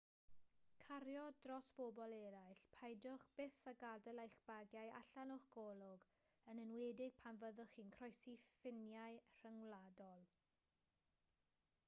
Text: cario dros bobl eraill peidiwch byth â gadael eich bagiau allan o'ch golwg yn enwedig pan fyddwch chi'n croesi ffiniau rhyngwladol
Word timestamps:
cario 0.83 1.23
dros 1.41 1.65
bobl 1.79 2.13
eraill 2.19 2.61
peidiwch 2.77 3.25
byth 3.41 3.59
â 3.71 3.73
gadael 3.83 4.21
eich 4.23 4.37
bagiau 4.47 4.93
allan 5.01 5.33
o'ch 5.35 5.45
golwg 5.57 6.07
yn 6.53 6.61
enwedig 6.63 7.19
pan 7.25 7.41
fyddwch 7.43 7.73
chi'n 7.75 7.91
croesi 7.97 8.33
ffiniau 8.47 9.19
rhyngwladol 9.37 10.25